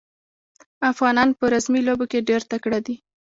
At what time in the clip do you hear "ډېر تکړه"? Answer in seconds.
2.29-2.79